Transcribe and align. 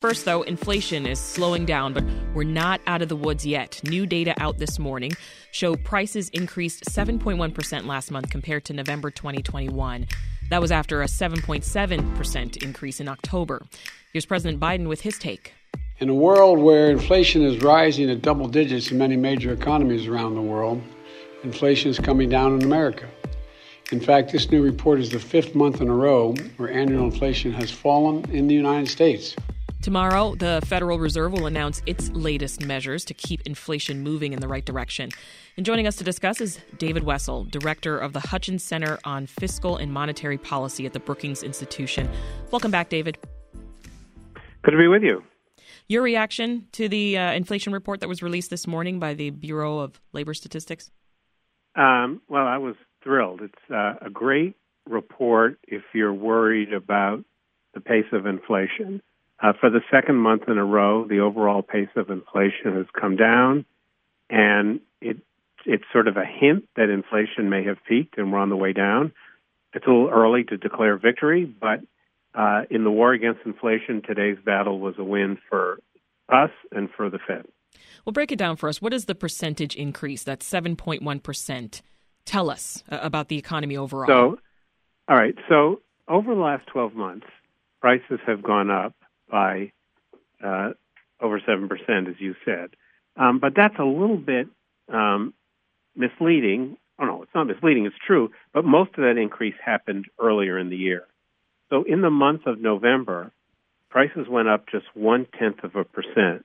First, 0.00 0.24
though, 0.24 0.40
inflation 0.40 1.04
is 1.04 1.20
slowing 1.20 1.66
down, 1.66 1.92
but 1.92 2.02
we're 2.32 2.44
not 2.44 2.80
out 2.86 3.02
of 3.02 3.10
the 3.10 3.16
woods 3.16 3.44
yet. 3.44 3.78
New 3.84 4.06
data 4.06 4.32
out 4.38 4.56
this 4.56 4.78
morning 4.78 5.12
show 5.50 5.76
prices 5.76 6.30
increased 6.30 6.84
7.1% 6.86 7.84
last 7.84 8.10
month 8.10 8.30
compared 8.30 8.64
to 8.64 8.72
November 8.72 9.10
2021. 9.10 10.06
That 10.48 10.62
was 10.62 10.72
after 10.72 11.02
a 11.02 11.04
7.7% 11.04 12.62
increase 12.62 12.98
in 12.98 13.08
October. 13.08 13.66
Here's 14.14 14.24
President 14.24 14.58
Biden 14.58 14.88
with 14.88 15.02
his 15.02 15.18
take. 15.18 15.52
In 15.98 16.08
a 16.08 16.14
world 16.14 16.60
where 16.60 16.90
inflation 16.90 17.42
is 17.42 17.62
rising 17.62 18.08
at 18.08 18.22
double 18.22 18.48
digits 18.48 18.90
in 18.90 18.96
many 18.96 19.18
major 19.18 19.52
economies 19.52 20.06
around 20.06 20.34
the 20.34 20.40
world, 20.40 20.80
inflation 21.44 21.90
is 21.90 21.98
coming 21.98 22.30
down 22.30 22.54
in 22.54 22.62
America. 22.62 23.06
In 23.92 24.00
fact, 24.00 24.32
this 24.32 24.50
new 24.50 24.62
report 24.62 24.98
is 24.98 25.10
the 25.10 25.18
fifth 25.18 25.54
month 25.54 25.82
in 25.82 25.88
a 25.88 25.94
row 25.94 26.34
where 26.56 26.72
annual 26.72 27.04
inflation 27.04 27.52
has 27.52 27.70
fallen 27.70 28.24
in 28.30 28.46
the 28.46 28.54
United 28.54 28.88
States. 28.88 29.36
Tomorrow, 29.82 30.34
the 30.34 30.60
Federal 30.66 30.98
Reserve 30.98 31.32
will 31.32 31.46
announce 31.46 31.80
its 31.86 32.10
latest 32.10 32.62
measures 32.62 33.02
to 33.06 33.14
keep 33.14 33.40
inflation 33.46 34.02
moving 34.02 34.34
in 34.34 34.40
the 34.40 34.46
right 34.46 34.64
direction. 34.64 35.08
And 35.56 35.64
joining 35.64 35.86
us 35.86 35.96
to 35.96 36.04
discuss 36.04 36.38
is 36.42 36.58
David 36.76 37.02
Wessel, 37.02 37.44
director 37.44 37.96
of 37.96 38.12
the 38.12 38.20
Hutchins 38.20 38.62
Center 38.62 38.98
on 39.04 39.26
Fiscal 39.26 39.78
and 39.78 39.90
Monetary 39.90 40.36
Policy 40.36 40.84
at 40.84 40.92
the 40.92 41.00
Brookings 41.00 41.42
Institution. 41.42 42.10
Welcome 42.50 42.70
back, 42.70 42.90
David. 42.90 43.16
Good 44.62 44.72
to 44.72 44.76
be 44.76 44.86
with 44.86 45.02
you. 45.02 45.24
Your 45.88 46.02
reaction 46.02 46.66
to 46.72 46.86
the 46.86 47.16
uh, 47.16 47.32
inflation 47.32 47.72
report 47.72 48.00
that 48.00 48.08
was 48.08 48.22
released 48.22 48.50
this 48.50 48.66
morning 48.66 49.00
by 49.00 49.14
the 49.14 49.30
Bureau 49.30 49.78
of 49.78 49.98
Labor 50.12 50.34
Statistics? 50.34 50.90
Um, 51.74 52.20
well, 52.28 52.46
I 52.46 52.58
was 52.58 52.74
thrilled. 53.02 53.40
It's 53.40 53.70
uh, 53.70 53.94
a 54.04 54.10
great 54.10 54.56
report 54.86 55.58
if 55.66 55.82
you're 55.94 56.12
worried 56.12 56.74
about 56.74 57.24
the 57.72 57.80
pace 57.80 58.04
of 58.12 58.26
inflation. 58.26 59.00
Uh, 59.42 59.52
for 59.58 59.70
the 59.70 59.80
second 59.90 60.16
month 60.16 60.42
in 60.48 60.58
a 60.58 60.64
row, 60.64 61.06
the 61.06 61.20
overall 61.20 61.62
pace 61.62 61.88
of 61.96 62.10
inflation 62.10 62.76
has 62.76 62.86
come 62.98 63.16
down, 63.16 63.64
and 64.28 64.80
it 65.00 65.18
it's 65.66 65.84
sort 65.92 66.08
of 66.08 66.16
a 66.16 66.24
hint 66.24 66.68
that 66.76 66.88
inflation 66.88 67.50
may 67.50 67.64
have 67.64 67.76
peaked 67.86 68.16
and 68.16 68.32
we're 68.32 68.38
on 68.38 68.48
the 68.48 68.56
way 68.56 68.72
down. 68.72 69.12
It's 69.74 69.86
a 69.86 69.90
little 69.90 70.08
early 70.08 70.44
to 70.44 70.56
declare 70.56 70.96
victory, 70.96 71.44
but 71.44 71.80
uh, 72.34 72.62
in 72.70 72.84
the 72.84 72.90
war 72.90 73.12
against 73.12 73.40
inflation, 73.44 74.02
today's 74.02 74.38
battle 74.44 74.80
was 74.80 74.94
a 74.98 75.04
win 75.04 75.38
for 75.48 75.78
us 76.28 76.50
and 76.72 76.88
for 76.96 77.10
the 77.10 77.18
Fed. 77.18 77.46
Well, 78.04 78.12
break 78.12 78.32
it 78.32 78.36
down 78.36 78.56
for 78.56 78.68
us. 78.68 78.80
What 78.80 78.92
is 78.92 79.04
the 79.04 79.14
percentage 79.14 79.76
increase? 79.76 80.22
That's 80.22 80.48
7.1%. 80.50 81.82
Tell 82.24 82.50
us 82.50 82.82
uh, 82.90 82.98
about 83.02 83.28
the 83.28 83.36
economy 83.36 83.76
overall. 83.76 84.08
So, 84.08 84.38
all 85.08 85.16
right. 85.16 85.34
So, 85.48 85.82
over 86.08 86.34
the 86.34 86.40
last 86.40 86.66
12 86.68 86.94
months, 86.94 87.26
prices 87.80 88.18
have 88.26 88.42
gone 88.42 88.70
up 88.70 88.94
by 89.30 89.72
uh, 90.42 90.70
over 91.20 91.40
7%, 91.40 92.08
as 92.08 92.14
you 92.18 92.34
said. 92.44 92.70
Um, 93.16 93.38
but 93.38 93.54
that's 93.54 93.78
a 93.78 93.84
little 93.84 94.16
bit 94.16 94.48
um, 94.88 95.34
misleading. 95.94 96.76
Oh, 96.98 97.04
no, 97.04 97.22
it's 97.22 97.34
not 97.34 97.46
misleading, 97.46 97.86
it's 97.86 97.96
true. 98.06 98.30
But 98.52 98.64
most 98.64 98.90
of 98.90 99.04
that 99.04 99.16
increase 99.18 99.54
happened 99.64 100.06
earlier 100.18 100.58
in 100.58 100.70
the 100.70 100.76
year. 100.76 101.04
So 101.70 101.84
in 101.84 102.00
the 102.00 102.10
month 102.10 102.46
of 102.46 102.60
November, 102.60 103.30
prices 103.90 104.26
went 104.28 104.48
up 104.48 104.66
just 104.70 104.86
one 104.94 105.26
tenth 105.38 105.62
of 105.62 105.76
a 105.76 105.84
percent, 105.84 106.44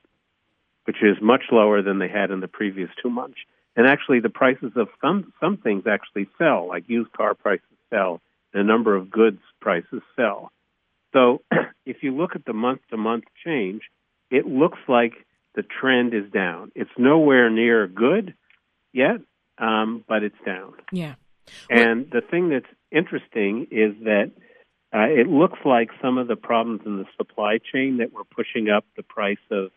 which 0.85 0.97
is 1.01 1.17
much 1.21 1.43
lower 1.51 1.81
than 1.81 1.99
they 1.99 2.07
had 2.07 2.31
in 2.31 2.39
the 2.39 2.47
previous 2.47 2.89
two 3.01 3.09
months. 3.09 3.37
And 3.75 3.87
actually, 3.87 4.21
the 4.21 4.29
prices 4.29 4.71
of 4.75 4.87
some 5.01 5.33
some 5.41 5.57
things 5.57 5.83
actually 5.85 6.29
fell, 6.37 6.67
like 6.67 6.87
used 6.87 7.11
car 7.11 7.33
prices 7.33 7.65
fell, 7.89 8.21
and 8.53 8.61
a 8.61 8.65
number 8.65 8.95
of 8.95 9.11
goods 9.11 9.39
prices 9.59 10.01
fell. 10.15 10.51
So 11.15 11.41
if 11.85 11.97
you 12.03 12.15
look 12.15 12.35
at 12.35 12.45
the 12.45 12.53
month 12.53 12.81
to 12.89 12.97
month 12.97 13.23
change, 13.43 13.83
it 14.29 14.45
looks 14.45 14.79
like 14.87 15.13
the 15.55 15.63
trend 15.63 16.13
is 16.13 16.29
down. 16.31 16.71
It's 16.75 16.91
nowhere 16.97 17.49
near 17.49 17.87
good 17.87 18.35
yet, 18.91 19.21
um, 19.57 20.03
but 20.07 20.23
it's 20.23 20.35
down. 20.45 20.73
Yeah. 20.91 21.15
And 21.69 22.09
the 22.11 22.21
thing 22.21 22.49
that's 22.49 22.65
interesting 22.91 23.67
is 23.71 23.93
that 24.03 24.31
uh, 24.93 25.07
it 25.09 25.27
looks 25.27 25.59
like 25.63 25.89
some 26.01 26.17
of 26.17 26.27
the 26.27 26.35
problems 26.35 26.81
in 26.85 26.97
the 26.97 27.05
supply 27.17 27.59
chain 27.71 27.97
that 27.97 28.11
were 28.11 28.23
pushing 28.23 28.69
up 28.69 28.85
the 28.97 29.03
price 29.03 29.37
of 29.51 29.71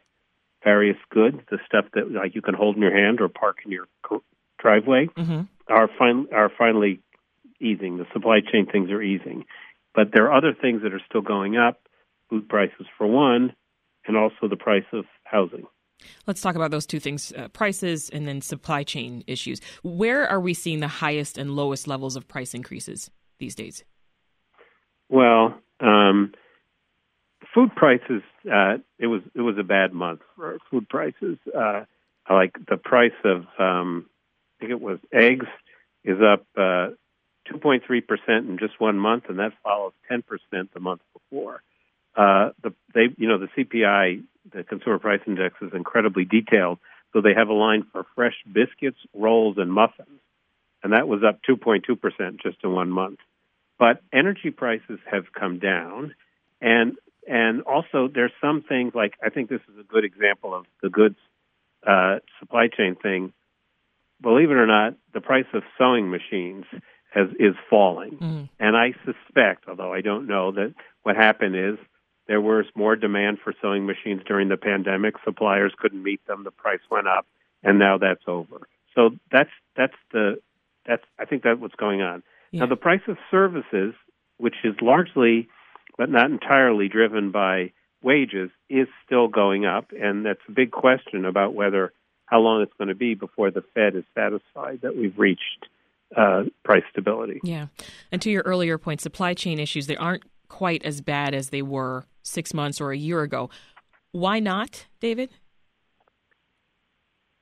various 0.65 0.97
goods, 1.11 1.39
the 1.51 1.59
stuff 1.67 1.85
that 1.95 2.11
like 2.11 2.35
you 2.35 2.43
can 2.43 2.55
hold 2.55 2.77
in 2.77 2.83
your 2.83 2.97
hand 2.97 3.21
or 3.21 3.29
park 3.29 3.59
in 3.65 3.71
your 3.71 3.87
driveway, 4.59 5.07
mm-hmm. 5.17 5.43
are 5.69 5.89
fin- 5.99 6.29
are 6.33 6.51
finally 6.57 7.01
easing. 7.61 7.99
The 7.99 8.07
supply 8.13 8.41
chain 8.41 8.67
things 8.67 8.91
are 8.91 9.03
easing. 9.03 9.45
But 9.95 10.09
there 10.13 10.27
are 10.27 10.37
other 10.37 10.55
things 10.55 10.83
that 10.83 10.93
are 10.93 11.03
still 11.09 11.23
going 11.23 11.57
up, 11.57 11.81
food 12.31 12.49
prices 12.49 12.87
for 12.97 13.07
one, 13.07 13.55
and 14.07 14.17
also 14.17 14.49
the 14.49 14.57
price 14.57 14.85
of 14.93 15.05
housing. 15.25 15.67
Let's 16.27 16.41
talk 16.41 16.55
about 16.55 16.71
those 16.71 16.87
two 16.87 17.01
things 17.01 17.33
uh, 17.37 17.49
prices 17.49 18.09
and 18.11 18.27
then 18.27 18.41
supply 18.41 18.85
chain 18.85 19.25
issues. 19.27 19.61
Where 19.83 20.29
are 20.29 20.41
we 20.41 20.55
seeing 20.55 20.81
the 20.81 20.89
highest 20.89 21.39
and 21.39 21.57
lowest 21.57 21.89
levels 21.89 22.17
of 22.17 22.29
price 22.29 22.55
increases 22.55 23.11
these 23.39 23.55
days? 23.55 23.85
Well, 25.09 25.59
um, 25.81 26.33
food 27.55 27.75
prices, 27.75 28.23
uh, 28.51 28.77
it 28.99 29.07
was 29.07 29.23
it 29.35 29.41
was 29.41 29.57
a 29.59 29.65
bad 29.65 29.93
month 29.93 30.21
for 30.37 30.59
food 30.71 30.89
prices. 30.89 31.39
Uh, 31.57 31.85
like 32.31 32.55
the 32.69 32.77
price 32.77 33.13
of, 33.25 33.47
um, 33.59 34.07
I 34.57 34.61
think 34.61 34.71
it 34.71 34.81
was 34.81 34.99
eggs, 35.13 35.47
is 36.05 36.19
up 36.21 36.47
uh, 36.57 36.89
2.3% 37.53 38.49
in 38.49 38.59
just 38.59 38.81
one 38.81 38.99
month, 38.99 39.25
and 39.29 39.39
that 39.39 39.53
follows 39.63 39.93
10% 40.11 40.23
the 40.73 40.81
month 40.81 41.01
before. 41.13 41.63
Uh, 42.17 42.51
the 42.63 42.75
they 42.95 43.07
you 43.17 43.29
know 43.29 43.39
the 43.39 43.49
CPI, 43.57 44.23
the 44.53 44.65
Consumer 44.65 44.99
Price 44.99 45.21
Index, 45.27 45.55
is 45.63 45.71
incredibly 45.73 46.25
detailed. 46.25 46.79
So 47.13 47.21
they 47.21 47.35
have 47.35 47.49
a 47.49 47.53
line 47.55 47.87
for 47.93 48.05
fresh 48.15 48.35
biscuits, 48.51 48.99
rolls, 49.15 49.57
and 49.57 49.73
muffins, 49.73 50.21
and 50.83 50.93
that 50.93 51.09
was 51.09 51.23
up 51.23 51.41
2.2% 51.49 52.43
just 52.43 52.59
in 52.63 52.73
one 52.73 52.91
month. 52.91 53.19
But 53.79 54.03
energy 54.13 54.51
prices 54.51 54.99
have 55.11 55.33
come 55.33 55.59
down, 55.61 56.15
and 56.61 56.97
and 57.29 57.63
also 57.63 58.09
there's 58.13 58.33
some 58.41 58.63
things 58.63 58.95
like 58.95 59.15
I 59.25 59.31
think 59.31 59.49
this 59.49 59.61
is 59.73 59.79
a 59.79 59.85
good 59.85 60.05
example 60.05 60.55
of 60.55 60.67
the 60.83 60.89
goods 60.91 61.17
uh, 61.87 62.17
supply 62.41 62.67
chain 62.67 62.97
thing. 62.97 63.33
Believe 64.21 64.51
it 64.51 64.57
or 64.57 64.67
not, 64.67 64.95
the 65.15 65.21
price 65.21 65.47
of 65.55 65.63
sewing 65.79 66.11
machines 66.11 66.65
has, 67.15 67.29
is 67.39 67.55
falling. 67.71 68.19
Mm. 68.19 68.49
And 68.59 68.77
I 68.77 68.95
suspect, 69.05 69.65
although 69.69 69.93
I 69.93 70.01
don't 70.01 70.27
know, 70.27 70.53
that 70.53 70.75
what 71.03 71.17
happened 71.17 71.57
is 71.57 71.79
there 72.27 72.41
was 72.41 72.67
more 72.75 72.97
demand 72.97 73.39
for 73.43 73.55
sewing 73.61 73.87
machines 73.87 74.23
during 74.27 74.49
the 74.49 74.57
pandemic. 74.57 75.15
Suppliers 75.25 75.73
couldn't 75.79 76.03
meet 76.03 76.25
them. 76.27 76.45
The 76.45 76.51
price 76.51 76.81
went 76.91 77.09
up, 77.09 77.27
and 77.63 77.79
now 77.79 77.99
that's 77.99 78.23
over. 78.27 78.69
So 78.95 79.11
that's 79.33 79.51
that's 79.77 79.97
the 80.13 80.41
that's 80.87 81.05
I 81.19 81.25
think 81.25 81.43
that's 81.43 81.59
what's 81.59 81.75
going 81.75 82.03
on. 82.03 82.23
Yeah. 82.51 82.61
Now 82.61 82.67
the 82.67 82.77
price 82.77 83.01
of 83.09 83.17
services, 83.31 83.95
which 84.37 84.57
is 84.65 84.75
largely 84.81 85.49
but 85.97 86.11
not 86.11 86.31
entirely 86.31 86.89
driven 86.89 87.33
by 87.33 87.73
wages, 88.03 88.51
is 88.69 88.87
still 89.05 89.27
going 89.27 89.65
up, 89.65 89.93
and 89.99 90.25
that's 90.25 90.41
a 90.49 90.53
big 90.53 90.71
question 90.71 91.25
about 91.25 91.55
whether 91.55 91.93
how 92.27 92.41
long 92.41 92.61
it's 92.61 92.73
going 92.77 92.89
to 92.89 92.95
be 92.95 93.15
before 93.15 93.51
the 93.51 93.65
Fed 93.75 93.97
is 93.97 94.05
satisfied 94.15 94.81
that 94.83 94.97
we've 94.97 95.19
reached 95.19 95.67
uh, 96.17 96.45
price 96.65 96.85
stability. 96.91 97.41
Yeah. 97.43 97.67
And 98.11 98.21
to 98.23 98.31
your 98.31 98.43
earlier 98.43 98.79
point, 98.79 99.01
supply 99.01 99.35
chain 99.35 99.59
issues, 99.59 99.87
they 99.87 99.97
aren't 99.97 100.25
quite 100.49 100.85
as 100.85 101.01
bad 101.01 101.35
as 101.35 101.51
they 101.51 101.63
were 101.63 102.07
six 102.23 102.55
months 102.55 102.81
or 102.81 102.93
a 102.93 102.97
year 102.97 103.23
ago. 103.23 103.51
Why 104.13 104.41
not, 104.41 104.87
David? 105.01 105.31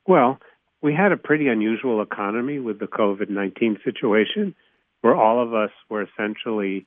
Well, 0.06 0.38
we 0.82 0.94
had 0.94 1.12
a 1.12 1.16
pretty 1.16 1.48
unusual 1.48 2.02
economy 2.02 2.58
with 2.58 2.78
the 2.78 2.86
COVID 2.86 3.28
19 3.30 3.78
situation 3.84 4.54
where 5.00 5.14
all 5.14 5.42
of 5.42 5.54
us 5.54 5.70
were 5.88 6.02
essentially 6.02 6.86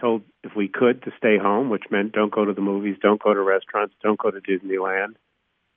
told 0.00 0.22
if 0.42 0.56
we 0.56 0.68
could 0.68 1.02
to 1.04 1.12
stay 1.16 1.38
home, 1.38 1.70
which 1.70 1.84
meant 1.90 2.12
don't 2.12 2.32
go 2.32 2.44
to 2.44 2.52
the 2.52 2.60
movies, 2.60 2.96
don't 3.00 3.22
go 3.22 3.32
to 3.32 3.40
restaurants, 3.40 3.94
don't 4.02 4.18
go 4.18 4.30
to 4.30 4.40
Disneyland. 4.40 5.14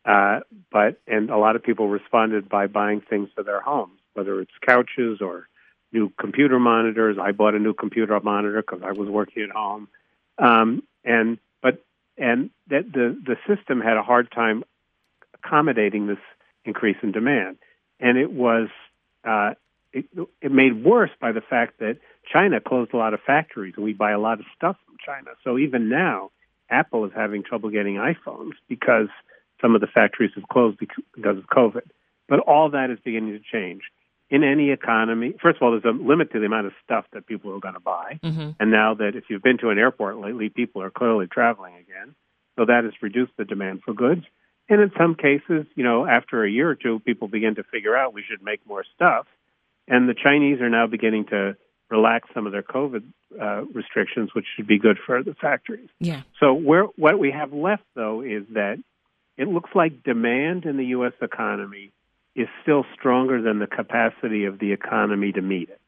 Uh, 0.05 0.39
but 0.71 0.99
and 1.07 1.29
a 1.29 1.37
lot 1.37 1.55
of 1.55 1.63
people 1.63 1.87
responded 1.89 2.47
by 2.47 2.65
buying 2.67 3.01
things 3.01 3.29
for 3.35 3.43
their 3.43 3.61
homes 3.61 3.99
whether 4.17 4.41
it's 4.41 4.51
couches 4.65 5.21
or 5.21 5.47
new 5.93 6.11
computer 6.19 6.59
monitors. 6.59 7.17
I 7.21 7.31
bought 7.31 7.53
a 7.53 7.59
new 7.59 7.73
computer 7.73 8.19
monitor 8.19 8.61
because 8.61 8.81
I 8.83 8.91
was 8.91 9.07
working 9.07 9.43
at 9.43 9.51
home, 9.51 9.87
um, 10.39 10.83
and 11.05 11.37
but 11.61 11.83
and 12.17 12.49
that 12.69 12.91
the 12.91 13.15
the 13.23 13.37
system 13.47 13.79
had 13.79 13.95
a 13.95 14.03
hard 14.03 14.31
time 14.31 14.63
accommodating 15.35 16.07
this 16.07 16.17
increase 16.65 16.97
in 17.03 17.11
demand, 17.11 17.57
and 17.99 18.17
it 18.17 18.31
was 18.31 18.69
uh, 19.23 19.51
it, 19.93 20.05
it 20.41 20.51
made 20.51 20.83
worse 20.83 21.11
by 21.21 21.31
the 21.31 21.41
fact 21.41 21.79
that 21.79 21.99
China 22.31 22.59
closed 22.59 22.93
a 22.93 22.97
lot 22.97 23.13
of 23.13 23.19
factories, 23.21 23.75
and 23.75 23.85
we 23.85 23.93
buy 23.93 24.11
a 24.11 24.19
lot 24.19 24.39
of 24.39 24.45
stuff 24.55 24.77
from 24.85 24.95
China. 25.05 25.31
So 25.43 25.59
even 25.59 25.89
now, 25.89 26.31
Apple 26.69 27.05
is 27.05 27.11
having 27.15 27.43
trouble 27.43 27.69
getting 27.69 27.95
iPhones 27.95 28.53
because 28.67 29.09
some 29.61 29.75
of 29.75 29.81
the 29.81 29.87
factories 29.87 30.31
have 30.35 30.47
closed 30.47 30.79
because 30.79 31.37
of 31.37 31.45
COVID. 31.45 31.87
But 32.27 32.39
all 32.39 32.69
that 32.71 32.89
is 32.89 32.99
beginning 33.03 33.31
to 33.31 33.39
change 33.39 33.83
in 34.29 34.43
any 34.43 34.71
economy, 34.71 35.33
first 35.41 35.57
of 35.57 35.63
all, 35.63 35.71
there's 35.71 35.85
a 35.85 35.97
limit 35.97 36.31
to 36.33 36.39
the 36.39 36.45
amount 36.45 36.67
of 36.67 36.73
stuff 36.83 37.05
that 37.13 37.25
people 37.25 37.53
are 37.53 37.59
going 37.59 37.75
to 37.75 37.79
buy. 37.79 38.19
Mm-hmm. 38.23 38.51
And 38.59 38.71
now 38.71 38.93
that 38.95 39.15
if 39.15 39.25
you've 39.29 39.41
been 39.41 39.57
to 39.59 39.69
an 39.69 39.77
airport 39.77 40.17
lately, 40.17 40.49
people 40.49 40.81
are 40.81 40.89
clearly 40.89 41.27
traveling 41.27 41.75
again. 41.75 42.15
So 42.57 42.65
that 42.65 42.83
has 42.83 42.93
reduced 43.01 43.31
the 43.37 43.45
demand 43.45 43.81
for 43.85 43.93
goods. 43.93 44.25
And 44.69 44.81
in 44.81 44.91
some 44.97 45.15
cases, 45.15 45.65
you 45.75 45.83
know, 45.83 46.05
after 46.05 46.43
a 46.43 46.49
year 46.49 46.69
or 46.69 46.75
two, 46.75 46.99
people 46.99 47.29
begin 47.29 47.55
to 47.55 47.63
figure 47.63 47.95
out 47.95 48.13
we 48.13 48.23
should 48.27 48.41
make 48.41 48.65
more 48.67 48.83
stuff. 48.95 49.27
And 49.87 50.09
the 50.09 50.13
Chinese 50.13 50.59
are 50.59 50.69
now 50.69 50.87
beginning 50.87 51.27
to 51.27 51.55
relax 51.89 52.27
some 52.33 52.45
of 52.45 52.51
their 52.51 52.63
COVID 52.63 53.03
uh, 53.41 53.63
restrictions, 53.73 54.31
which 54.33 54.45
should 54.55 54.67
be 54.67 54.77
good 54.77 54.97
for 55.05 55.23
the 55.23 55.35
factories. 55.35 55.87
Yeah. 55.99 56.23
So 56.41 56.53
where 56.53 56.83
what 56.97 57.17
we 57.17 57.31
have 57.31 57.53
left 57.53 57.83
though 57.95 58.21
is 58.21 58.43
that 58.51 58.77
it 59.37 59.47
looks 59.47 59.69
like 59.73 60.03
demand 60.03 60.65
in 60.65 60.75
the 60.75 60.87
U.S. 60.87 61.13
economy 61.21 61.91
is 62.37 62.47
still 62.61 62.85
stronger 62.93 63.41
than 63.41 63.57
the 63.57 63.67
capacity 63.67 64.45
of 64.45 64.59
the 64.59 64.71
economy 64.71 65.31
to 65.31 65.41
meet 65.41 65.69
it. 65.69 65.81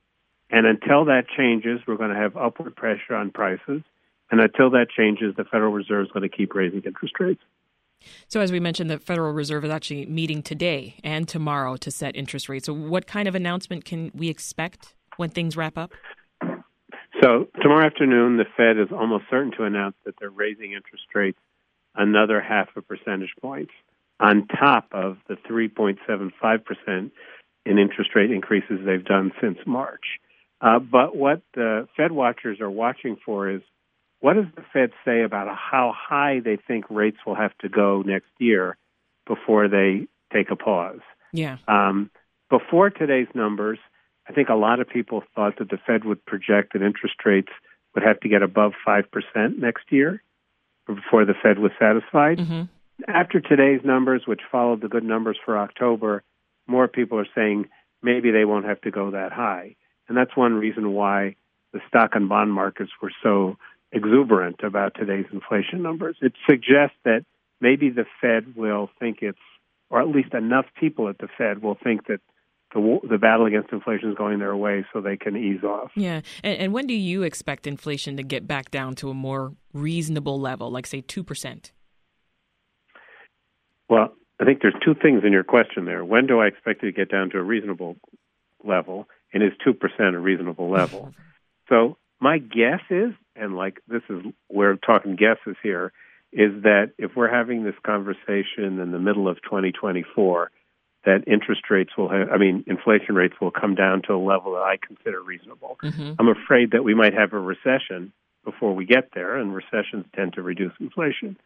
And 0.49 0.65
until 0.65 1.05
that 1.05 1.25
changes, 1.37 1.79
we're 1.87 1.95
going 1.95 2.09
to 2.09 2.19
have 2.19 2.35
upward 2.35 2.75
pressure 2.75 3.13
on 3.13 3.29
prices. 3.29 3.83
And 4.31 4.41
until 4.41 4.71
that 4.71 4.87
changes, 4.89 5.35
the 5.37 5.43
Federal 5.43 5.71
Reserve 5.71 6.07
is 6.07 6.11
going 6.11 6.27
to 6.27 6.35
keep 6.35 6.55
raising 6.55 6.81
interest 6.81 7.13
rates. 7.19 7.41
So, 8.27 8.39
as 8.39 8.51
we 8.51 8.59
mentioned, 8.59 8.89
the 8.89 8.97
Federal 8.97 9.31
Reserve 9.31 9.63
is 9.63 9.71
actually 9.71 10.07
meeting 10.07 10.41
today 10.41 10.95
and 11.03 11.27
tomorrow 11.27 11.75
to 11.77 11.91
set 11.91 12.15
interest 12.15 12.49
rates. 12.49 12.65
So, 12.65 12.73
what 12.73 13.05
kind 13.05 13.27
of 13.27 13.35
announcement 13.35 13.85
can 13.85 14.11
we 14.15 14.29
expect 14.29 14.95
when 15.17 15.29
things 15.29 15.55
wrap 15.55 15.77
up? 15.77 15.91
So, 17.21 17.47
tomorrow 17.61 17.85
afternoon, 17.85 18.37
the 18.37 18.45
Fed 18.57 18.79
is 18.79 18.87
almost 18.91 19.25
certain 19.29 19.51
to 19.57 19.65
announce 19.65 19.95
that 20.05 20.15
they're 20.19 20.29
raising 20.29 20.71
interest 20.71 21.03
rates 21.13 21.37
another 21.95 22.39
half 22.41 22.69
a 22.75 22.81
percentage 22.81 23.33
point 23.41 23.69
on 24.19 24.47
top 24.47 24.87
of 24.91 25.17
the 25.27 25.35
3.75% 25.49 27.11
in 27.65 27.77
interest 27.77 28.11
rate 28.15 28.31
increases 28.31 28.79
they've 28.85 29.05
done 29.05 29.31
since 29.41 29.57
March. 29.65 30.19
Uh, 30.61 30.79
but 30.79 31.15
what 31.15 31.41
the 31.53 31.87
Fed 31.95 32.11
watchers 32.11 32.59
are 32.59 32.69
watching 32.69 33.17
for 33.25 33.49
is 33.49 33.61
what 34.19 34.33
does 34.33 34.45
the 34.55 34.63
Fed 34.73 34.91
say 35.05 35.21
about 35.21 35.47
how 35.47 35.93
high 35.95 36.41
they 36.43 36.57
think 36.57 36.85
rates 36.89 37.17
will 37.25 37.35
have 37.35 37.57
to 37.59 37.69
go 37.69 38.03
next 38.05 38.29
year 38.37 38.77
before 39.25 39.69
they 39.69 40.07
take 40.33 40.51
a 40.51 40.55
pause? 40.55 40.99
Yeah. 41.31 41.57
Um, 41.67 42.09
before 42.49 42.89
today's 42.89 43.27
numbers, 43.33 43.79
I 44.27 44.33
think 44.33 44.49
a 44.49 44.55
lot 44.55 44.79
of 44.81 44.89
people 44.89 45.23
thought 45.35 45.59
that 45.59 45.69
the 45.69 45.77
Fed 45.87 46.03
would 46.03 46.25
project 46.25 46.73
that 46.73 46.81
interest 46.81 47.15
rates 47.23 47.51
would 47.95 48.03
have 48.03 48.19
to 48.21 48.29
get 48.29 48.41
above 48.41 48.73
5% 48.85 49.03
next 49.57 49.91
year 49.91 50.21
before 50.85 51.25
the 51.25 51.33
Fed 51.41 51.59
was 51.59 51.71
satisfied. 51.79 52.39
Mm-hmm. 52.39 52.63
After 53.07 53.39
today's 53.39 53.81
numbers, 53.83 54.23
which 54.25 54.41
followed 54.51 54.81
the 54.81 54.87
good 54.87 55.03
numbers 55.03 55.37
for 55.45 55.57
October, 55.57 56.23
more 56.67 56.87
people 56.87 57.19
are 57.19 57.27
saying 57.35 57.69
maybe 58.01 58.31
they 58.31 58.45
won't 58.45 58.65
have 58.65 58.81
to 58.81 58.91
go 58.91 59.11
that 59.11 59.31
high. 59.31 59.75
And 60.07 60.17
that's 60.17 60.35
one 60.35 60.53
reason 60.53 60.93
why 60.93 61.35
the 61.71 61.79
stock 61.87 62.11
and 62.13 62.27
bond 62.27 62.51
markets 62.51 62.91
were 63.01 63.11
so 63.21 63.57
exuberant 63.91 64.61
about 64.63 64.93
today's 64.95 65.25
inflation 65.31 65.81
numbers. 65.81 66.17
It 66.21 66.33
suggests 66.49 66.97
that 67.05 67.25
maybe 67.61 67.89
the 67.89 68.05
Fed 68.21 68.55
will 68.55 68.89
think 68.99 69.19
it's, 69.21 69.37
or 69.89 70.01
at 70.01 70.07
least 70.07 70.33
enough 70.33 70.65
people 70.79 71.09
at 71.09 71.17
the 71.17 71.27
Fed 71.37 71.61
will 71.61 71.77
think 71.83 72.07
that 72.07 72.21
the, 72.73 72.99
the 73.09 73.17
battle 73.17 73.47
against 73.47 73.71
inflation 73.71 74.11
is 74.11 74.15
going 74.15 74.39
their 74.39 74.55
way 74.55 74.85
so 74.93 75.01
they 75.01 75.17
can 75.17 75.35
ease 75.35 75.63
off. 75.63 75.91
Yeah. 75.95 76.21
And, 76.43 76.59
and 76.59 76.73
when 76.73 76.85
do 76.85 76.93
you 76.93 77.23
expect 77.23 77.65
inflation 77.65 78.17
to 78.17 78.23
get 78.23 78.47
back 78.47 78.69
down 78.69 78.95
to 78.95 79.09
a 79.09 79.13
more 79.13 79.53
reasonable 79.73 80.39
level, 80.39 80.69
like, 80.69 80.85
say, 80.85 81.01
2%? 81.01 81.71
Well, 83.89 84.13
I 84.39 84.45
think 84.45 84.61
there's 84.61 84.75
two 84.85 84.95
things 84.95 85.23
in 85.25 85.33
your 85.33 85.43
question 85.43 85.85
there. 85.85 86.05
When 86.05 86.27
do 86.27 86.39
I 86.39 86.47
expect 86.47 86.83
it 86.83 86.87
to 86.87 86.91
get 86.91 87.11
down 87.11 87.31
to 87.31 87.37
a 87.37 87.43
reasonable 87.43 87.97
level? 88.63 89.07
And 89.33 89.43
is 89.43 89.51
2% 89.65 89.75
a 90.15 90.19
reasonable 90.19 90.69
level? 90.69 91.13
so 91.69 91.97
my 92.19 92.37
guess 92.37 92.81
is, 92.89 93.13
and 93.35 93.55
like 93.55 93.81
this 93.87 94.01
is, 94.09 94.23
we're 94.49 94.75
talking 94.75 95.15
guesses 95.15 95.57
here, 95.61 95.91
is 96.31 96.63
that 96.63 96.91
if 96.97 97.11
we're 97.15 97.33
having 97.33 97.63
this 97.63 97.75
conversation 97.83 98.79
in 98.79 98.91
the 98.91 98.99
middle 98.99 99.27
of 99.27 99.41
2024, 99.43 100.51
that 101.05 101.23
interest 101.27 101.61
rates 101.69 101.91
will 101.97 102.09
have, 102.09 102.29
I 102.29 102.37
mean, 102.37 102.63
inflation 102.67 103.15
rates 103.15 103.35
will 103.41 103.51
come 103.51 103.73
down 103.73 104.01
to 104.07 104.13
a 104.13 104.21
level 104.23 104.53
that 104.53 104.63
I 104.63 104.77
consider 104.85 105.21
reasonable. 105.21 105.77
Mm-hmm. 105.81 106.13
I'm 106.19 106.27
afraid 106.27 106.71
that 106.71 106.83
we 106.83 106.93
might 106.93 107.13
have 107.13 107.33
a 107.33 107.39
recession 107.39 108.11
before 108.43 108.73
we 108.75 108.85
get 108.85 109.11
there, 109.13 109.37
and 109.37 109.53
recessions 109.53 110.05
tend 110.15 110.33
to 110.33 110.41
reduce 110.41 110.73
inflation. 110.79 111.37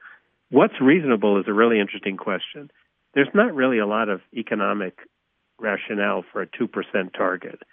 What's 0.54 0.80
reasonable 0.80 1.40
is 1.40 1.46
a 1.48 1.54
really 1.54 1.80
interesting 1.80 2.16
question. 2.16 2.70
There's 3.16 3.34
not 3.34 3.56
really 3.56 3.80
a 3.80 3.88
lot 3.88 4.08
of 4.08 4.22
economic 4.36 5.00
rationale 5.60 6.24
for 6.32 6.44
a 6.44 6.48
2% 6.48 6.70
target. 7.18 7.64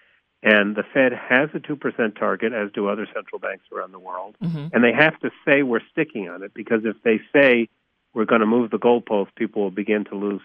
And 0.43 0.75
the 0.75 0.85
Fed 0.95 1.13
has 1.13 1.51
a 1.53 1.59
2% 1.59 2.19
target, 2.19 2.55
as 2.55 2.73
do 2.73 2.89
other 2.89 3.07
central 3.15 3.39
banks 3.39 3.65
around 3.71 3.93
the 3.93 3.99
world. 3.99 4.35
Mm-hmm. 4.43 4.69
And 4.73 4.83
they 4.83 4.95
have 4.95 5.21
to 5.21 5.31
say 5.45 5.63
we're 5.63 5.83
sticking 5.93 6.31
on 6.31 6.43
it 6.43 6.55
because 6.55 6.81
if 6.85 6.97
they 7.03 7.21
say 7.35 7.69
we're 8.15 8.25
going 8.25 8.41
to 8.41 8.47
move 8.47 8.71
the 8.71 8.79
goalpost, 8.79 9.35
people 9.37 9.61
will 9.61 9.71
begin 9.71 10.07
to 10.07 10.15
lose 10.15 10.41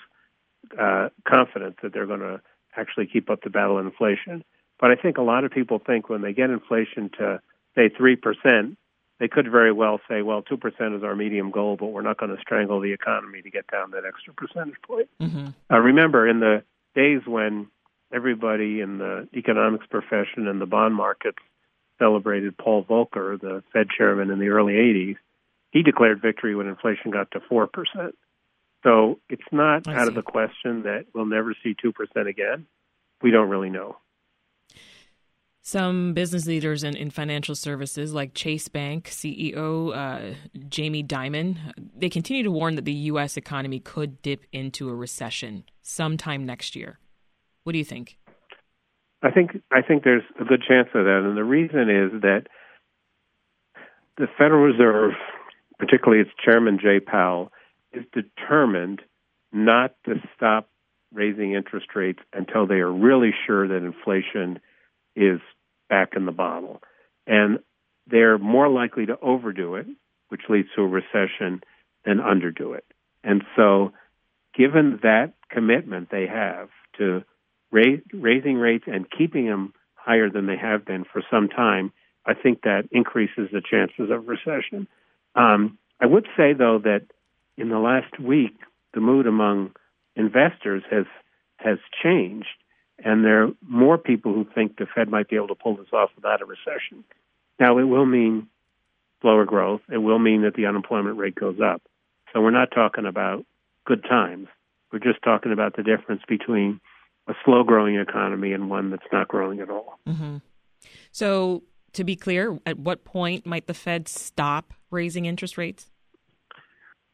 uh, 0.78 1.08
confidence 1.26 1.78
that 1.84 1.94
they're 1.94 2.06
going 2.06 2.20
to 2.20 2.42
actually 2.76 3.08
keep 3.08 3.30
up 3.30 3.44
the 3.46 3.50
battle 3.50 3.78
of 3.80 3.86
inflation. 3.86 4.44
But 4.78 4.92
I 4.92 4.96
think 4.96 5.18
a 5.18 5.22
lot 5.22 5.46
of 5.46 5.52
people 5.52 5.80
think 5.80 6.10
when 6.10 6.22
they 6.22 6.34
get 6.34 6.50
inflation 6.50 7.12
to, 7.18 7.40
say, 7.76 7.88
3%, 7.88 8.76
they 9.20 9.28
could 9.28 9.50
very 9.50 9.72
well 9.72 10.00
say, 10.10 10.22
well, 10.22 10.42
2% 10.42 10.98
is 10.98 11.04
our 11.04 11.16
medium 11.16 11.52
goal, 11.52 11.78
but 11.80 11.88
we're 11.88 12.02
not 12.02 12.18
going 12.18 12.36
to 12.36 12.42
strangle 12.42 12.82
the 12.82 12.92
economy 12.92 13.42
to 13.42 13.50
get 13.50 13.66
down 13.68 13.92
that 13.92 14.04
extra 14.06 14.34
percentage 14.34 14.82
point. 14.86 15.10
Mm-hmm. 15.22 15.48
Uh, 15.72 15.80
remember, 15.80 16.28
in 16.28 16.40
the 16.40 16.64
days 16.96 17.22
when 17.26 17.68
everybody 18.14 18.82
in 18.82 18.98
the 18.98 19.28
economics 19.34 19.86
profession 19.90 20.48
and 20.48 20.62
the 20.62 20.66
bond 20.66 20.96
markets 20.96 21.38
celebrated 22.00 22.58
Paul 22.58 22.84
Volcker, 22.84 23.40
the 23.40 23.64
Fed 23.72 23.88
chairman 23.98 24.32
in 24.32 24.40
the 24.40 24.50
early 24.50 24.74
80s, 24.74 25.16
he 25.72 25.82
declared 25.82 26.22
victory 26.22 26.56
when 26.56 26.68
inflation 26.68 27.12
got 27.12 27.32
to 27.32 27.40
4%. 27.40 27.68
So 28.84 29.20
it's 29.30 29.42
not 29.52 29.88
I 29.88 29.96
out 29.96 30.04
see. 30.04 30.08
of 30.10 30.16
the 30.16 30.22
question 30.22 30.84
that 30.84 31.06
we'll 31.14 31.26
never 31.26 31.56
see 31.64 31.74
2% 31.74 32.30
again. 32.30 32.68
We 33.22 33.32
don't 33.32 33.50
really 33.50 33.70
know. 33.70 33.98
Some 35.68 36.14
business 36.14 36.46
leaders 36.46 36.84
in, 36.84 36.96
in 36.96 37.10
financial 37.10 37.56
services, 37.56 38.14
like 38.14 38.36
Chase 38.36 38.68
Bank 38.68 39.06
CEO 39.06 39.96
uh, 39.96 40.36
Jamie 40.70 41.04
Dimon, 41.04 41.58
they 41.98 42.08
continue 42.08 42.44
to 42.44 42.52
warn 42.52 42.76
that 42.76 42.86
the 42.86 42.94
U.S. 43.10 43.36
economy 43.36 43.80
could 43.80 44.22
dip 44.22 44.44
into 44.52 44.90
a 44.90 44.94
recession 44.94 45.64
sometime 45.82 46.46
next 46.46 46.76
year. 46.76 47.00
What 47.64 47.72
do 47.72 47.80
you 47.80 47.84
think? 47.84 48.20
I 49.24 49.32
think 49.32 49.60
I 49.72 49.82
think 49.82 50.04
there's 50.04 50.22
a 50.40 50.44
good 50.46 50.62
chance 50.62 50.90
of 50.94 51.06
that, 51.06 51.24
and 51.26 51.36
the 51.36 51.44
reason 51.44 51.90
is 51.90 52.22
that 52.22 52.44
the 54.20 54.28
Federal 54.38 54.62
Reserve, 54.72 55.14
particularly 55.80 56.22
its 56.22 56.32
chairman 56.46 56.78
Jay 56.80 57.00
Powell, 57.00 57.52
is 57.92 58.04
determined 58.14 59.02
not 59.52 59.96
to 60.06 60.22
stop 60.36 60.70
raising 61.12 61.54
interest 61.56 61.88
rates 61.96 62.20
until 62.34 62.68
they 62.68 62.82
are 62.82 62.92
really 62.92 63.34
sure 63.48 63.68
that 63.68 63.84
inflation 63.84 64.60
is 65.16 65.40
back 65.90 66.14
in 66.16 66.26
the 66.26 66.32
bottle, 66.32 66.82
and 67.28 67.60
they're 68.08 68.38
more 68.38 68.70
likely 68.70 69.06
to 69.06 69.20
overdo 69.20 69.76
it, 69.76 69.88
which 70.30 70.42
leads 70.50 70.70
to 70.76 70.82
a 70.82 70.88
recession, 70.88 71.62
than 72.06 72.18
underdo 72.18 72.78
it. 72.78 72.86
And 73.24 73.44
so, 73.56 73.94
given 74.56 75.00
that 75.02 75.34
commitment 75.50 76.10
they 76.12 76.28
have 76.28 76.70
to 76.98 77.24
raise, 77.72 78.02
raising 78.14 78.58
rates 78.58 78.86
and 78.88 79.06
keeping 79.10 79.48
them 79.48 79.74
higher 79.96 80.30
than 80.30 80.46
they 80.46 80.58
have 80.58 80.86
been 80.86 81.04
for 81.04 81.24
some 81.32 81.50
time, 81.50 81.92
I 82.26 82.34
think 82.34 82.62
that 82.62 82.84
increases 82.92 83.50
the 83.52 83.62
chances 83.62 84.12
of 84.12 84.28
recession. 84.28 84.88
Um, 85.36 85.78
I 86.00 86.06
would 86.06 86.28
say, 86.38 86.54
though, 86.54 86.80
that 86.84 87.08
in 87.58 87.70
the 87.70 87.80
last 87.80 88.20
week, 88.20 88.58
the 88.94 89.02
mood 89.02 89.28
among 89.28 89.72
investors 90.16 90.84
has 90.90 91.06
has 91.58 91.78
changed, 92.04 92.48
and 93.04 93.24
there 93.24 93.44
are 93.44 93.52
more 93.68 93.98
people 93.98 94.34
who 94.34 94.46
think 94.56 94.78
the 94.78 94.86
Fed 94.94 95.10
might 95.10 95.30
be 95.30 95.36
able 95.36 95.50
to 95.50 95.56
pull 95.56 95.76
this 95.76 95.92
off 95.92 96.12
without 96.16 96.42
a 96.42 96.46
recession. 96.46 97.04
Now, 97.60 97.78
it 97.78 97.84
will 97.84 98.06
mean 98.06 98.48
slower 99.22 99.46
growth. 99.46 99.82
It 99.92 99.98
will 99.98 100.20
mean 100.20 100.44
that 100.44 100.56
the 100.56 100.66
unemployment 100.66 101.18
rate 101.18 101.36
goes 101.36 101.60
up. 101.60 101.82
So 102.34 102.42
we're 102.42 102.52
not 102.52 102.70
talking 102.74 103.06
about 103.06 103.46
good 103.86 104.04
times. 104.04 104.48
We're 104.92 105.00
just 105.00 105.22
talking 105.24 105.52
about 105.52 105.76
the 105.76 105.84
difference 105.84 106.22
between 106.28 106.80
a 107.28 107.34
slow 107.44 107.64
growing 107.64 107.96
economy 107.96 108.54
and 108.54 108.70
one 108.70 108.92
that's 108.92 109.08
not 109.12 109.28
growing 109.28 109.60
at 109.60 109.70
all. 109.70 110.00
Mm-hmm. 110.08 110.38
So, 111.12 111.64
to 111.94 112.04
be 112.04 112.16
clear, 112.16 112.60
at 112.66 112.78
what 112.78 113.04
point 113.04 113.46
might 113.46 113.68
the 113.68 113.74
Fed 113.74 114.08
stop 114.08 114.74
raising 114.92 115.26
interest 115.26 115.58
rates? 115.58 115.90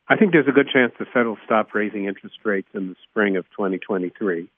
I 0.09 0.17
think 0.17 0.33
there's 0.33 0.47
a 0.47 0.51
good 0.51 0.67
chance 0.71 0.91
the 1.00 1.05
Fed 1.05 1.25
will 1.25 1.38
stop 1.45 1.73
raising 1.73 2.05
interest 2.05 2.35
rates 2.43 2.67
in 2.73 2.89
the 2.89 2.95
spring 3.09 3.38
of 3.38 3.45
2023. 3.51 4.50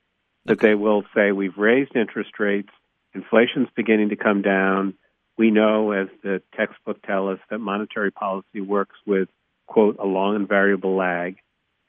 That 0.46 0.60
they 0.60 0.76
will 0.76 1.04
say, 1.16 1.32
we've 1.32 1.58
raised 1.58 1.96
interest 1.96 2.32
rates, 2.40 2.70
inflation's 3.14 3.70
beginning 3.76 4.10
to 4.10 4.16
come 4.16 4.42
down. 4.42 4.96
We 5.38 5.52
know, 5.52 5.92
as 5.92 6.08
the 6.22 6.42
textbook 6.56 7.02
tell 7.04 7.30
us, 7.30 7.40
that 7.50 7.60
monetary 7.60 8.12
policy 8.12 8.62
works 8.62 8.96
with, 9.06 9.30
quote, 9.68 9.98
a 10.00 10.06
long 10.06 10.36
and 10.36 10.48
variable 10.48 10.96
lag. 10.96 11.38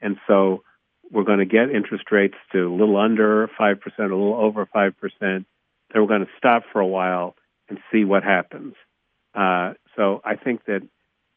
And 0.01 0.17
so 0.25 0.63
we're 1.11 1.23
going 1.23 1.39
to 1.39 1.45
get 1.45 1.69
interest 1.69 2.11
rates 2.11 2.35
to 2.53 2.67
a 2.67 2.73
little 2.73 2.97
under 2.97 3.49
5%, 3.59 3.79
a 3.97 4.01
little 4.01 4.35
over 4.35 4.65
5%. 4.65 4.93
Then 5.19 5.45
we're 5.93 6.07
going 6.07 6.25
to 6.25 6.31
stop 6.37 6.63
for 6.71 6.79
a 6.79 6.87
while 6.87 7.35
and 7.69 7.79
see 7.91 8.03
what 8.03 8.23
happens. 8.23 8.75
Uh, 9.33 9.73
so 9.95 10.21
I 10.23 10.35
think 10.35 10.65
that 10.65 10.81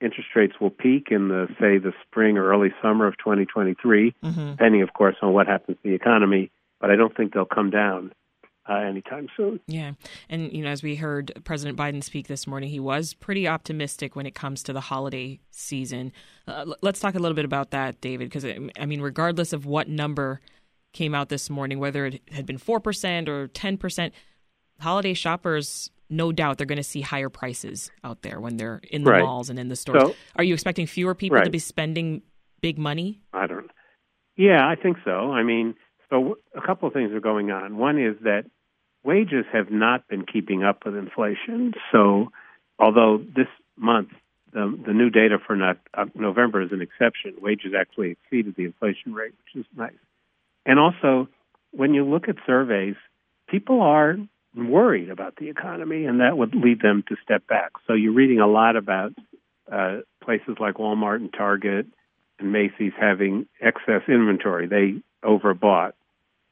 interest 0.01 0.29
rates 0.37 0.55
will 0.61 0.71
peak 0.71 1.09
in 1.11 1.29
the 1.29 1.49
say 1.61 1.79
the 1.79 1.93
spring 2.07 2.39
or 2.39 2.49
early 2.49 2.73
summer 2.81 3.07
of 3.07 3.19
2023, 3.19 4.15
mm-hmm. 4.23 4.51
depending, 4.51 4.83
of 4.83 4.93
course, 4.93 5.17
on 5.23 5.33
what 5.33 5.47
happens 5.47 5.77
to 5.83 5.89
the 5.89 5.95
economy. 5.95 6.51
But 6.81 6.91
I 6.91 6.97
don't 6.97 7.17
think 7.17 7.35
they'll 7.35 7.45
come 7.45 7.71
down 7.71 8.13
uh, 8.69 8.75
anytime 8.75 9.29
soon. 9.37 9.61
Yeah, 9.67 9.93
and 10.29 10.53
you 10.53 10.63
know, 10.63 10.71
as 10.71 10.83
we 10.83 10.97
heard 10.97 11.33
President 11.45 11.79
Biden 11.79 12.03
speak 12.03 12.29
this 12.29 12.47
morning, 12.47 12.69
he 12.69 12.81
was 12.81 13.15
pretty 13.15 13.49
optimistic 13.49 14.15
when 14.15 14.27
it 14.27 14.35
comes 14.35 14.63
to 14.65 14.73
the 14.73 14.81
holiday 14.81 15.41
season. 15.51 16.13
Uh, 16.47 16.67
let's 16.83 17.01
talk 17.01 17.15
a 17.15 17.19
little 17.19 17.35
bit 17.35 17.45
about 17.45 17.71
that, 17.71 18.01
David, 18.01 18.31
because 18.31 18.45
I 18.45 18.87
mean, 18.87 19.01
regardless 19.01 19.53
of 19.53 19.67
what 19.67 19.89
number 19.89 20.41
came 20.93 21.15
out 21.15 21.29
this 21.29 21.51
morning, 21.51 21.79
whether 21.79 22.07
it 22.07 22.23
had 22.31 22.47
been 22.47 22.59
four 22.59 22.81
percent 22.81 23.29
or 23.29 23.49
ten 23.49 23.77
percent, 23.77 24.15
holiday 24.81 25.15
shoppers 25.15 25.91
no 26.11 26.33
doubt 26.33 26.59
they're 26.59 26.67
going 26.67 26.77
to 26.77 26.83
see 26.83 27.01
higher 27.01 27.29
prices 27.29 27.91
out 28.03 28.23
there 28.23 28.41
when 28.41 28.57
they're 28.57 28.81
in 28.91 29.05
the 29.05 29.11
right. 29.11 29.23
malls 29.23 29.51
and 29.51 29.59
in 29.59 29.69
the 29.69 29.77
stores. 29.77 30.03
So, 30.03 30.15
Are 30.37 30.45
you 30.45 30.55
expecting 30.55 30.87
fewer 30.87 31.15
people 31.15 31.37
right. 31.37 31.45
to 31.45 31.51
be 31.51 31.59
spending 31.59 32.23
big 32.61 32.79
money? 32.79 33.21
I 33.33 33.47
don't. 33.47 33.71
Yeah, 34.37 34.67
I 34.67 34.75
think 34.77 34.99
so. 35.05 35.33
I 35.33 35.43
mean, 35.43 35.75
so 36.11 36.39
a 36.57 36.61
couple 36.61 36.89
of 36.89 36.95
things 36.95 37.13
are 37.13 37.21
going 37.21 37.51
on. 37.51 37.77
One 37.77 37.99
is 37.99 38.17
that 38.23 38.45
wages 39.05 39.45
have 39.53 39.71
not 39.71 40.09
been 40.09 40.25
keeping 40.25 40.65
up 40.65 40.85
with 40.85 40.97
inflation. 40.97 41.75
So, 41.93 42.31
although 42.79 43.19
this 43.19 43.49
month 43.77 44.11
the 44.53 44.79
the 44.87 44.93
new 44.93 45.11
data 45.11 45.39
for 45.45 45.57
not, 45.57 45.79
uh, 45.95 46.07
November 46.15 46.63
is 46.63 46.73
an 46.73 46.81
exception, 46.81 47.35
wages 47.41 47.73
actually 47.79 48.11
exceeded 48.11 48.55
the 48.57 48.65
inflation 48.65 49.13
rate, 49.15 49.33
which 49.45 49.65
is 49.65 49.67
nice. 49.77 49.93
And 50.65 50.79
also, 50.79 51.29
when 51.73 51.95
you 51.95 52.05
look 52.05 52.29
at 52.29 52.37
surveys, 52.47 52.97
people 53.49 53.81
are 53.83 54.17
worried 54.57 55.11
about 55.11 55.37
the 55.37 55.49
economy, 55.49 56.07
and 56.07 56.21
that 56.21 56.37
would 56.37 56.55
lead 56.55 56.81
them 56.81 57.05
to 57.09 57.17
step 57.23 57.47
back. 57.47 57.73
So 57.87 57.93
you're 57.93 58.13
reading 58.13 58.41
a 58.41 58.47
lot 58.47 58.77
about 58.77 59.13
uh, 59.71 59.99
places 60.23 60.57
like 60.59 60.75
Walmart 60.75 61.17
and 61.17 61.33
Target 61.33 61.87
and 62.39 62.53
Macy's 62.53 62.93
having 62.99 63.47
excess 63.61 64.03
inventory. 64.09 64.67
They 64.67 65.03
overbought, 65.25 65.93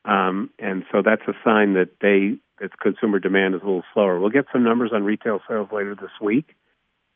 um, 0.05 0.51
and 0.59 0.85
so 0.93 1.03
that's 1.05 1.23
a 1.29 1.35
sign 1.45 1.75
that 1.75 1.91
they 2.01 2.39
that 2.61 2.79
consumer 2.79 3.19
demand 3.19 3.55
is 3.55 3.61
a 3.63 3.65
little 3.65 3.85
slower. 3.93 4.19
We'll 4.19 4.31
get 4.31 4.47
some 4.53 4.65
numbers 4.65 4.91
on 4.95 5.05
retail 5.05 5.41
sales 5.49 5.69
later 5.73 5.95
this 5.95 6.11
week. 6.21 6.55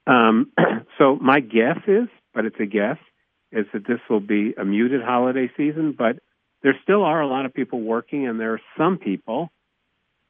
Um, 0.07 0.53
so 0.99 1.17
my 1.17 1.41
guess 1.41 1.79
is, 1.87 2.09
but 2.35 2.45
it's 2.45 2.61
a 2.61 2.67
guess, 2.67 2.99
is 3.53 3.67
that 3.73 3.87
this 3.87 4.01
will 4.09 4.21
be 4.21 4.55
a 4.59 4.65
muted 4.65 5.03
holiday 5.03 5.51
season. 5.57 5.95
But 5.97 6.19
there 6.63 6.77
still 6.83 7.05
are 7.05 7.21
a 7.21 7.27
lot 7.27 7.47
of 7.47 7.55
people 7.55 7.81
working, 7.81 8.27
and 8.27 8.39
there 8.39 8.53
are 8.55 8.61
some 8.77 8.99
people 8.99 9.51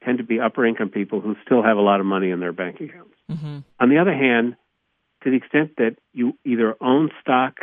tend 0.04 0.18
to 0.18 0.24
be 0.24 0.40
upper 0.40 0.64
income 0.64 0.90
people 0.90 1.20
who 1.20 1.36
still 1.44 1.62
have 1.62 1.76
a 1.76 1.82
lot 1.82 2.00
of 2.00 2.06
money 2.06 2.30
in 2.30 2.40
their 2.40 2.52
bank 2.52 2.76
accounts. 2.80 3.14
Mm-hmm. 3.30 3.58
On 3.78 3.88
the 3.88 3.98
other 3.98 4.14
hand, 4.14 4.56
to 5.24 5.30
the 5.30 5.36
extent 5.36 5.76
that 5.76 5.96
you 6.12 6.38
either 6.44 6.76
own 6.80 7.10
stock 7.20 7.58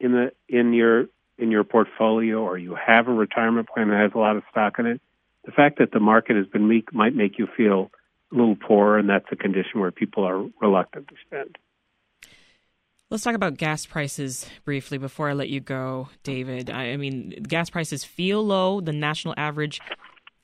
in 0.00 0.12
the 0.12 0.32
in 0.48 0.72
your 0.72 1.06
in 1.42 1.50
your 1.50 1.64
portfolio 1.64 2.38
or 2.38 2.56
you 2.56 2.76
have 2.76 3.08
a 3.08 3.12
retirement 3.12 3.68
plan 3.68 3.88
that 3.88 4.00
has 4.00 4.12
a 4.14 4.18
lot 4.18 4.36
of 4.36 4.44
stock 4.50 4.78
in 4.78 4.86
it, 4.86 5.00
the 5.44 5.50
fact 5.50 5.78
that 5.80 5.90
the 5.90 6.00
market 6.00 6.36
has 6.36 6.46
been 6.46 6.68
weak 6.68 6.94
might 6.94 7.14
make 7.14 7.38
you 7.38 7.48
feel 7.56 7.90
a 8.32 8.36
little 8.36 8.56
poor, 8.56 8.96
and 8.96 9.08
that's 9.08 9.26
a 9.32 9.36
condition 9.36 9.80
where 9.80 9.90
people 9.90 10.24
are 10.24 10.46
reluctant 10.60 11.08
to 11.08 11.14
spend. 11.26 11.58
Let's 13.10 13.24
talk 13.24 13.34
about 13.34 13.58
gas 13.58 13.84
prices 13.84 14.48
briefly 14.64 14.96
before 14.96 15.28
I 15.28 15.32
let 15.34 15.50
you 15.50 15.60
go, 15.60 16.08
David. 16.22 16.70
I 16.70 16.96
mean, 16.96 17.42
gas 17.46 17.68
prices 17.68 18.04
feel 18.04 18.42
low. 18.42 18.80
The 18.80 18.92
national 18.92 19.34
average 19.36 19.80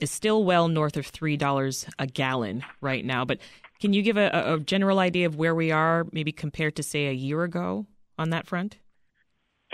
is 0.00 0.11
still 0.11 0.45
well 0.45 0.69
north 0.69 0.97
of 0.97 1.11
$3 1.11 1.88
a 1.99 2.07
gallon 2.07 2.64
right 2.81 3.05
now. 3.05 3.25
But 3.25 3.38
can 3.81 3.93
you 3.93 4.02
give 4.02 4.17
a, 4.17 4.55
a 4.55 4.61
general 4.61 4.99
idea 4.99 5.26
of 5.26 5.37
where 5.37 5.55
we 5.55 5.71
are, 5.71 6.07
maybe 6.12 6.33
compared 6.33 6.76
to, 6.76 6.83
say, 6.83 7.07
a 7.07 7.12
year 7.12 7.43
ago 7.45 7.87
on 8.19 8.31
that 8.31 8.47
front? 8.47 8.78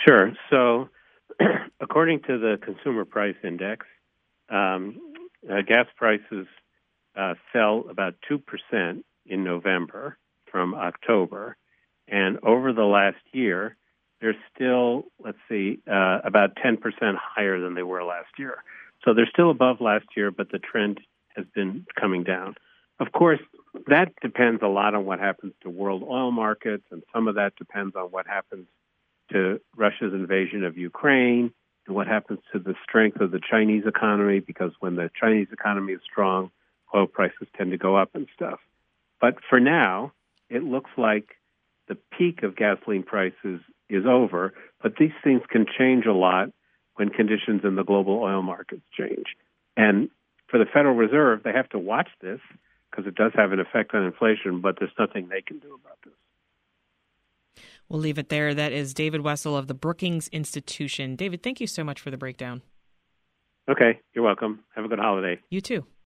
Sure. 0.07 0.33
So, 0.51 0.89
according 1.81 2.21
to 2.23 2.39
the 2.39 2.59
Consumer 2.63 3.05
Price 3.05 3.37
Index, 3.43 3.87
um, 4.49 4.99
uh, 5.51 5.63
gas 5.67 5.87
prices 5.97 6.47
uh, 7.17 7.35
fell 7.53 7.85
about 7.91 8.15
2% 8.31 9.03
in 9.27 9.45
November 9.45 10.19
from 10.51 10.75
October. 10.75 11.57
And 12.09 12.39
over 12.43 12.73
the 12.73 12.85
last 12.85 13.23
year, 13.33 13.77
they're 14.21 14.37
still, 14.55 15.05
let's 15.23 15.39
see, 15.49 15.81
uh, 15.91 16.21
about 16.25 16.57
10% 16.57 16.79
higher 17.17 17.61
than 17.61 17.75
they 17.75 17.83
were 17.83 18.05
last 18.05 18.39
year. 18.39 18.63
So 19.05 19.13
they're 19.13 19.29
still 19.31 19.51
above 19.51 19.81
last 19.81 20.07
year, 20.17 20.31
but 20.31 20.51
the 20.51 20.59
trend 20.59 21.01
has 21.37 21.45
been 21.55 21.87
coming 22.01 22.25
down. 22.25 22.55
Of 23.01 23.13
course, 23.13 23.41
that 23.89 24.13
depends 24.23 24.63
a 24.63 24.69
lot 24.69 24.95
on 24.95 25.05
what 25.05 25.19
happens 25.19 25.53
to 25.63 25.71
world 25.71 26.05
oil 26.09 26.31
markets, 26.31 26.85
and 26.91 27.03
some 27.13 27.27
of 27.29 27.35
that 27.35 27.57
depends 27.57 27.97
on 27.97 28.05
what 28.07 28.27
happens 28.27 28.67
to 29.33 29.61
Russia's 29.77 30.13
invasion 30.13 30.65
of 30.65 30.77
Ukraine 30.77 31.53
and 31.87 31.95
what 31.95 32.07
happens 32.07 32.41
to 32.53 32.59
the 32.59 32.75
strength 32.83 33.21
of 33.21 33.31
the 33.31 33.41
Chinese 33.41 33.85
economy, 33.87 34.41
because 34.41 34.73
when 34.81 34.97
the 34.97 35.11
Chinese 35.21 35.49
economy 35.53 35.93
is 35.93 36.01
strong, 36.11 36.51
oil 36.95 37.07
prices 37.07 37.49
tend 37.57 37.73
to 37.73 37.79
go 37.79 37.97
up 37.97 38.11
and 38.15 38.27
stuff. 38.35 38.61
But 39.21 39.37
for 39.49 39.61
now, 39.61 40.13
it 40.49 40.63
looks 40.63 40.91
like 40.97 41.37
the 41.89 41.97
peak 42.17 42.43
of 42.43 42.57
gasoline 42.57 43.03
prices 43.03 43.61
is 43.89 44.05
over, 44.07 44.55
but 44.83 44.97
these 44.99 45.13
things 45.23 45.43
can 45.51 45.67
change 45.79 46.07
a 46.07 46.13
lot 46.13 46.51
when 46.97 47.11
conditions 47.11 47.63
in 47.65 47.77
the 47.77 47.85
global 47.85 48.21
oil 48.23 48.43
markets 48.43 48.85
change. 48.99 49.27
And 49.77 50.09
for 50.49 50.59
the 50.59 50.67
Federal 50.67 50.95
Reserve, 50.95 51.43
they 51.43 51.53
have 51.53 51.69
to 51.71 51.79
watch 51.79 52.09
this 52.21 52.41
because 52.91 53.07
it 53.07 53.15
does 53.15 53.33
have 53.35 53.53
an 53.53 53.61
effect 53.61 53.95
on 53.95 54.05
inflation, 54.05 54.61
but 54.61 54.77
there's 54.79 54.93
nothing 54.99 55.29
they 55.29 55.43
can 55.43 55.59
do 55.59 55.75
about 55.75 55.99
this. 56.05 56.15
We'll 57.89 58.01
leave 58.01 58.19
it 58.19 58.29
there. 58.29 58.55
That 58.55 58.73
is 58.73 58.95
David 58.95 59.21
Wessel 59.21 59.57
of 59.57 59.67
the 59.67 59.75
Brookings 59.75 60.29
Institution. 60.29 61.17
David, 61.17 61.43
thank 61.43 61.61
you 61.61 61.67
so 61.67 61.85
much 61.85 62.01
for 62.01 62.11
the 62.11 62.17
breakdown. 62.17 62.63
Okay, 63.71 64.01
you're 64.15 64.25
welcome. 64.25 64.61
Have 64.75 64.85
a 64.85 64.89
good 64.89 64.99
holiday. 64.99 65.41
You 65.51 65.61
too. 65.61 65.87